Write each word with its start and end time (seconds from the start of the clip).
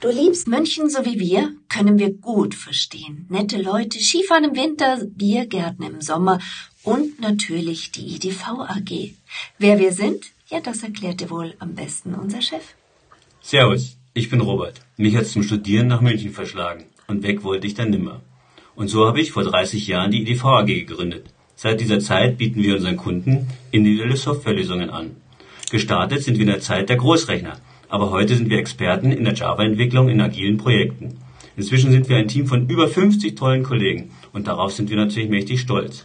Du 0.00 0.08
liebst 0.08 0.48
München 0.48 0.88
so 0.88 1.04
wie 1.04 1.20
wir, 1.20 1.52
können 1.68 1.98
wir 1.98 2.10
gut 2.10 2.54
verstehen. 2.54 3.26
Nette 3.28 3.60
Leute, 3.60 3.98
Skifahren 3.98 4.44
im 4.44 4.56
Winter, 4.56 4.98
Biergärten 5.04 5.84
im 5.84 6.00
Sommer 6.00 6.38
und 6.82 7.20
natürlich 7.20 7.92
die 7.92 8.14
IDV 8.14 8.60
AG. 8.76 9.12
Wer 9.58 9.78
wir 9.78 9.92
sind, 9.92 10.24
ja, 10.48 10.60
das 10.60 10.82
erklärte 10.82 11.28
wohl 11.28 11.52
am 11.58 11.74
besten 11.74 12.14
unser 12.14 12.40
Chef. 12.40 12.62
Servus, 13.42 13.98
ich 14.14 14.30
bin 14.30 14.40
Robert. 14.40 14.80
Mich 14.96 15.16
hat's 15.16 15.32
zum 15.32 15.42
Studieren 15.42 15.88
nach 15.88 16.00
München 16.00 16.32
verschlagen 16.32 16.86
und 17.06 17.22
weg 17.22 17.44
wollte 17.44 17.66
ich 17.66 17.74
dann 17.74 17.90
nimmer. 17.90 18.22
Und 18.74 18.88
so 18.88 19.06
habe 19.06 19.20
ich 19.20 19.32
vor 19.32 19.44
30 19.44 19.86
Jahren 19.86 20.10
die 20.10 20.22
IDV 20.22 20.44
AG 20.46 20.66
gegründet. 20.66 21.26
Seit 21.56 21.78
dieser 21.78 22.00
Zeit 22.00 22.38
bieten 22.38 22.62
wir 22.62 22.76
unseren 22.76 22.96
Kunden 22.96 23.48
individuelle 23.70 24.16
Softwarelösungen 24.16 24.88
an. 24.88 25.16
Gestartet 25.70 26.22
sind 26.22 26.36
wir 26.36 26.46
in 26.46 26.54
der 26.54 26.60
Zeit 26.60 26.88
der 26.88 26.96
Großrechner– 26.96 27.60
aber 27.90 28.10
heute 28.10 28.36
sind 28.36 28.48
wir 28.48 28.58
Experten 28.58 29.12
in 29.12 29.24
der 29.24 29.34
Java-Entwicklung 29.34 30.08
in 30.08 30.20
agilen 30.20 30.56
Projekten. 30.56 31.18
Inzwischen 31.56 31.90
sind 31.90 32.08
wir 32.08 32.16
ein 32.16 32.28
Team 32.28 32.46
von 32.46 32.68
über 32.68 32.88
50 32.88 33.34
tollen 33.34 33.64
Kollegen 33.64 34.12
und 34.32 34.46
darauf 34.46 34.72
sind 34.72 34.88
wir 34.88 34.96
natürlich 34.96 35.28
mächtig 35.28 35.60
stolz. 35.60 36.04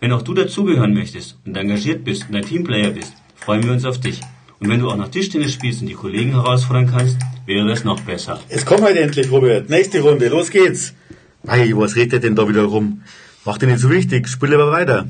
Wenn 0.00 0.12
auch 0.12 0.22
du 0.22 0.34
dazugehören 0.34 0.94
möchtest 0.94 1.36
und 1.44 1.56
engagiert 1.56 2.04
bist 2.04 2.26
und 2.28 2.36
ein 2.36 2.44
Teamplayer 2.44 2.90
bist, 2.90 3.12
freuen 3.34 3.64
wir 3.64 3.72
uns 3.72 3.84
auf 3.84 3.98
dich. 3.98 4.20
Und 4.60 4.68
wenn 4.68 4.80
du 4.80 4.88
auch 4.88 4.96
noch 4.96 5.08
Tischtennis 5.08 5.52
spielst 5.52 5.82
und 5.82 5.88
die 5.88 5.94
Kollegen 5.94 6.30
herausfordern 6.30 6.86
kannst, 6.86 7.18
wäre 7.44 7.66
das 7.66 7.84
noch 7.84 8.00
besser. 8.00 8.40
Es 8.48 8.64
kommt 8.64 8.82
halt 8.82 8.96
endlich, 8.96 9.30
Robert. 9.30 9.68
Nächste 9.68 10.00
Runde, 10.00 10.28
los 10.28 10.50
geht's. 10.50 10.94
Mei, 11.42 11.72
was 11.74 11.96
redet 11.96 12.22
denn 12.22 12.36
da 12.36 12.48
wieder 12.48 12.64
rum? 12.64 13.02
Mach 13.44 13.58
dir 13.58 13.66
nicht 13.66 13.80
so 13.80 13.90
wichtig, 13.90 14.28
spiel 14.28 14.54
aber 14.54 14.70
weiter. 14.70 15.06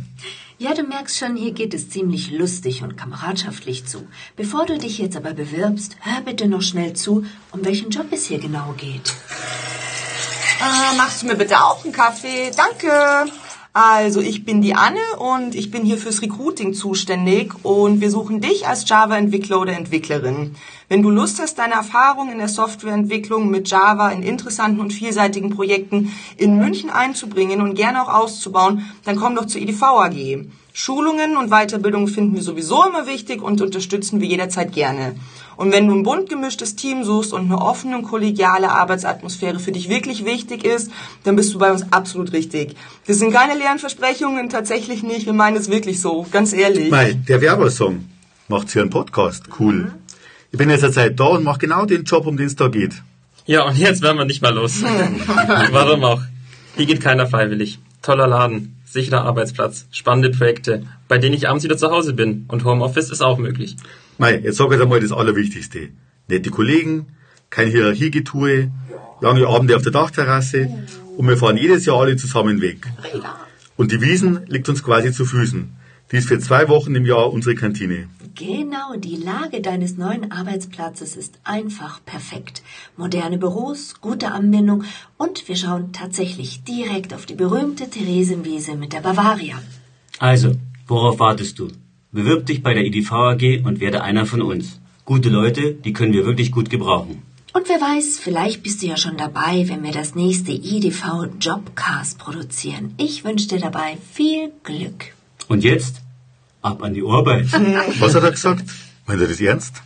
Ja, 0.58 0.72
du 0.72 0.84
merkst 0.84 1.18
schon, 1.18 1.36
hier 1.36 1.52
geht 1.52 1.74
es 1.74 1.90
ziemlich 1.90 2.30
lustig 2.30 2.82
und 2.82 2.96
kameradschaftlich 2.96 3.86
zu. 3.86 4.08
Bevor 4.36 4.64
du 4.64 4.78
dich 4.78 4.96
jetzt 4.96 5.14
aber 5.14 5.34
bewirbst, 5.34 5.96
hör 6.00 6.22
bitte 6.22 6.48
noch 6.48 6.62
schnell 6.62 6.94
zu, 6.94 7.26
um 7.52 7.62
welchen 7.62 7.90
Job 7.90 8.06
es 8.10 8.24
hier 8.24 8.38
genau 8.38 8.74
geht. 8.78 9.12
Äh, 10.58 10.96
machst 10.96 11.20
du 11.20 11.26
mir 11.26 11.36
bitte 11.36 11.62
auch 11.62 11.84
einen 11.84 11.92
Kaffee? 11.92 12.50
Danke. 12.56 13.30
Also, 13.78 14.22
ich 14.22 14.46
bin 14.46 14.62
die 14.62 14.74
Anne 14.74 15.02
und 15.18 15.54
ich 15.54 15.70
bin 15.70 15.84
hier 15.84 15.98
fürs 15.98 16.22
Recruiting 16.22 16.72
zuständig 16.72 17.52
und 17.62 18.00
wir 18.00 18.10
suchen 18.10 18.40
dich 18.40 18.66
als 18.66 18.88
Java-Entwickler 18.88 19.60
oder 19.60 19.74
Entwicklerin. 19.74 20.54
Wenn 20.88 21.02
du 21.02 21.10
Lust 21.10 21.38
hast, 21.42 21.58
deine 21.58 21.74
Erfahrung 21.74 22.32
in 22.32 22.38
der 22.38 22.48
Softwareentwicklung 22.48 23.50
mit 23.50 23.68
Java 23.68 24.08
in 24.08 24.22
interessanten 24.22 24.80
und 24.80 24.94
vielseitigen 24.94 25.50
Projekten 25.50 26.10
in 26.38 26.56
München 26.56 26.88
einzubringen 26.88 27.60
und 27.60 27.74
gerne 27.74 28.02
auch 28.02 28.08
auszubauen, 28.08 28.90
dann 29.04 29.16
komm 29.16 29.36
doch 29.36 29.44
zur 29.44 29.60
EDV 29.60 29.82
AG. 29.82 30.46
Schulungen 30.78 31.38
und 31.38 31.48
Weiterbildung 31.48 32.06
finden 32.06 32.34
wir 32.34 32.42
sowieso 32.42 32.84
immer 32.86 33.06
wichtig 33.06 33.40
und 33.40 33.62
unterstützen 33.62 34.20
wir 34.20 34.28
jederzeit 34.28 34.72
gerne. 34.72 35.16
Und 35.56 35.72
wenn 35.72 35.88
du 35.88 35.94
ein 35.94 36.02
bunt 36.02 36.28
gemischtes 36.28 36.76
Team 36.76 37.02
suchst 37.02 37.32
und 37.32 37.46
eine 37.46 37.62
offene 37.62 37.96
und 37.96 38.02
kollegiale 38.02 38.70
Arbeitsatmosphäre 38.70 39.58
für 39.58 39.72
dich 39.72 39.88
wirklich 39.88 40.26
wichtig 40.26 40.64
ist, 40.66 40.90
dann 41.24 41.34
bist 41.34 41.54
du 41.54 41.58
bei 41.58 41.72
uns 41.72 41.90
absolut 41.92 42.34
richtig. 42.34 42.76
Das 43.06 43.18
sind 43.18 43.32
keine 43.32 43.54
leeren 43.54 43.78
Versprechungen, 43.78 44.50
tatsächlich 44.50 45.02
nicht. 45.02 45.24
Wir 45.24 45.32
meinen 45.32 45.56
es 45.56 45.70
wirklich 45.70 45.98
so, 45.98 46.26
ganz 46.30 46.52
ehrlich. 46.52 46.90
Mei, 46.90 47.14
der 47.14 47.40
Werbersong 47.40 48.04
macht 48.48 48.70
hier 48.70 48.82
einen 48.82 48.90
Podcast. 48.90 49.44
Cool. 49.58 49.74
Mhm. 49.74 49.92
Ich 50.52 50.58
bin 50.58 50.68
jetzt 50.68 50.84
eine 50.84 50.92
Zeit 50.92 51.18
da 51.18 51.24
und 51.24 51.42
mache 51.42 51.60
genau 51.60 51.86
den 51.86 52.04
Job, 52.04 52.26
um 52.26 52.36
den 52.36 52.48
es 52.48 52.54
da 52.56 52.68
geht. 52.68 53.02
Ja, 53.46 53.62
und 53.62 53.78
jetzt 53.78 54.02
werden 54.02 54.18
wir 54.18 54.26
nicht 54.26 54.42
mal 54.42 54.52
los. 54.52 54.82
Warum 55.70 56.04
auch? 56.04 56.20
Hier 56.76 56.84
geht 56.84 57.00
keiner 57.00 57.26
freiwillig. 57.26 57.78
Toller 58.02 58.26
Laden 58.26 58.75
sicherer 58.96 59.24
Arbeitsplatz, 59.24 59.86
spannende 59.92 60.30
Projekte, 60.30 60.82
bei 61.06 61.18
denen 61.18 61.34
ich 61.34 61.48
abends 61.48 61.64
wieder 61.64 61.76
zu 61.76 61.90
Hause 61.90 62.12
bin. 62.14 62.46
Und 62.48 62.64
Homeoffice 62.64 63.10
ist 63.10 63.22
auch 63.22 63.38
möglich. 63.38 63.76
Mei, 64.18 64.40
jetzt 64.42 64.56
sag 64.56 64.72
ich 64.72 64.80
einmal 64.80 65.00
das 65.00 65.12
Allerwichtigste. 65.12 65.90
Nette 66.28 66.50
Kollegen, 66.50 67.06
kein 67.50 67.68
Hierarchiegetue, 67.68 68.70
lange 69.20 69.46
Abende 69.46 69.76
auf 69.76 69.82
der 69.82 69.92
Dachterrasse 69.92 70.68
und 71.16 71.28
wir 71.28 71.36
fahren 71.36 71.56
jedes 71.56 71.84
Jahr 71.86 72.00
alle 72.00 72.16
zusammen 72.16 72.60
weg. 72.60 72.86
Und 73.76 73.92
die 73.92 74.00
Wiesen 74.00 74.40
liegt 74.46 74.68
uns 74.68 74.82
quasi 74.82 75.12
zu 75.12 75.24
Füßen. 75.24 75.62
Die 76.10 76.16
ist 76.16 76.28
für 76.28 76.38
zwei 76.38 76.68
Wochen 76.68 76.94
im 76.94 77.04
Jahr 77.04 77.32
unsere 77.32 77.54
Kantine. 77.54 78.08
Genau, 78.38 78.96
die 78.98 79.16
Lage 79.16 79.62
deines 79.62 79.96
neuen 79.96 80.30
Arbeitsplatzes 80.30 81.16
ist 81.16 81.38
einfach 81.42 82.04
perfekt. 82.04 82.62
Moderne 82.98 83.38
Büros, 83.38 83.94
gute 84.02 84.30
Anbindung 84.30 84.84
und 85.16 85.48
wir 85.48 85.56
schauen 85.56 85.92
tatsächlich 85.94 86.62
direkt 86.62 87.14
auf 87.14 87.24
die 87.24 87.34
berühmte 87.34 87.88
Theresienwiese 87.88 88.76
mit 88.76 88.92
der 88.92 89.00
Bavaria. 89.00 89.56
Also, 90.18 90.52
worauf 90.86 91.18
wartest 91.18 91.58
du? 91.58 91.68
Bewirb 92.12 92.44
dich 92.44 92.62
bei 92.62 92.74
der 92.74 92.84
IDV 92.84 93.10
AG 93.12 93.62
und 93.64 93.80
werde 93.80 94.02
einer 94.02 94.26
von 94.26 94.42
uns. 94.42 94.80
Gute 95.06 95.30
Leute, 95.30 95.72
die 95.72 95.94
können 95.94 96.12
wir 96.12 96.26
wirklich 96.26 96.52
gut 96.52 96.68
gebrauchen. 96.68 97.22
Und 97.54 97.70
wer 97.70 97.80
weiß, 97.80 98.18
vielleicht 98.18 98.62
bist 98.62 98.82
du 98.82 98.86
ja 98.86 98.98
schon 98.98 99.16
dabei, 99.16 99.66
wenn 99.68 99.82
wir 99.82 99.92
das 99.92 100.14
nächste 100.14 100.52
IDV 100.52 101.28
Jobcast 101.40 102.18
produzieren. 102.18 102.92
Ich 102.98 103.24
wünsche 103.24 103.48
dir 103.48 103.60
dabei 103.60 103.96
viel 104.12 104.52
Glück. 104.62 105.14
Und 105.48 105.64
jetzt 105.64 106.02
ab 106.66 106.82
an 106.82 106.94
die 106.94 107.04
Arbeit. 107.06 107.52
Was 108.00 108.14
hat 108.14 108.24
er 108.24 108.32
gesagt? 108.32 108.64
Meint 109.06 109.20
er 109.20 109.28
das 109.28 109.40
ernst? 109.40 109.82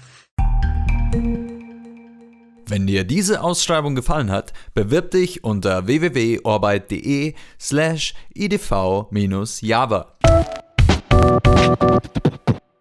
Wenn 2.66 2.86
dir 2.86 3.04
diese 3.04 3.42
Ausschreibung 3.42 3.94
gefallen 3.94 4.30
hat, 4.30 4.52
bewirb 4.74 5.10
dich 5.10 5.42
unter 5.42 5.86
www.orbeit.de 5.86 7.34
slash 7.58 8.14
idv-java. 8.32 10.06